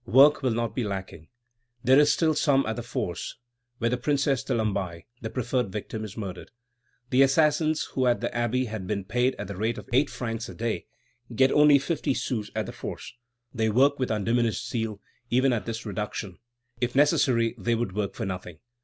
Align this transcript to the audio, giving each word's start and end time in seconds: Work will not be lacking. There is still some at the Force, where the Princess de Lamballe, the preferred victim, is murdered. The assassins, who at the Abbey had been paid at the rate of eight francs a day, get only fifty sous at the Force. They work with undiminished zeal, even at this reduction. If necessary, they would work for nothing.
Work 0.07 0.41
will 0.41 0.49
not 0.49 0.73
be 0.73 0.83
lacking. 0.83 1.27
There 1.83 1.99
is 1.99 2.11
still 2.11 2.33
some 2.33 2.65
at 2.65 2.75
the 2.75 2.81
Force, 2.81 3.35
where 3.77 3.91
the 3.91 3.97
Princess 3.97 4.43
de 4.43 4.55
Lamballe, 4.55 5.03
the 5.21 5.29
preferred 5.29 5.71
victim, 5.71 6.03
is 6.03 6.17
murdered. 6.17 6.49
The 7.11 7.21
assassins, 7.21 7.83
who 7.83 8.07
at 8.07 8.19
the 8.19 8.35
Abbey 8.35 8.65
had 8.65 8.87
been 8.87 9.03
paid 9.05 9.35
at 9.37 9.47
the 9.47 9.55
rate 9.55 9.77
of 9.77 9.87
eight 9.93 10.09
francs 10.09 10.49
a 10.49 10.55
day, 10.55 10.87
get 11.35 11.51
only 11.51 11.77
fifty 11.77 12.15
sous 12.15 12.49
at 12.55 12.65
the 12.65 12.71
Force. 12.71 13.13
They 13.53 13.69
work 13.69 13.99
with 13.99 14.09
undiminished 14.09 14.67
zeal, 14.67 14.99
even 15.29 15.53
at 15.53 15.67
this 15.67 15.85
reduction. 15.85 16.39
If 16.79 16.95
necessary, 16.95 17.53
they 17.59 17.75
would 17.75 17.91
work 17.95 18.15
for 18.15 18.25
nothing. 18.25 18.57